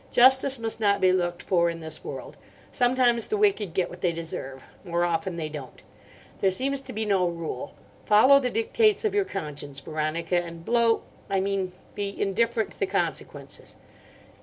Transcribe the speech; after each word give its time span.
Justice 0.09 0.57
must 0.57 0.79
not 0.79 0.99
be 0.99 1.11
looked 1.11 1.43
for 1.43 1.69
in 1.69 1.79
this 1.79 2.03
world. 2.03 2.35
Sometimes 2.71 3.27
the 3.27 3.37
wicked 3.37 3.75
get 3.75 3.87
what 3.87 4.01
they 4.01 4.11
deserve. 4.11 4.63
More 4.83 5.05
often 5.05 5.35
they 5.37 5.47
don't. 5.47 5.83
There 6.39 6.49
seems 6.49 6.81
to 6.81 6.91
be 6.91 7.05
no 7.05 7.27
rule. 7.27 7.75
Follow 8.07 8.39
the 8.39 8.49
dictates 8.49 9.05
of 9.05 9.13
your 9.13 9.25
conscience, 9.25 9.79
Veronica, 9.79 10.41
and 10.43 10.65
blow—I 10.65 11.39
mean 11.39 11.73
be 11.93 12.19
indifferent 12.19 12.71
to 12.71 12.79
the 12.79 12.87
consequences. 12.87 13.75